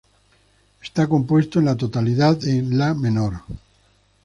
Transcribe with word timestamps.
Está 0.81 1.05
compuesto 1.07 1.59
en 1.59 1.65
la 1.65 1.77
tonalidad 1.77 2.35
de 2.35 2.63
La 2.63 2.95
menor. 2.95 3.41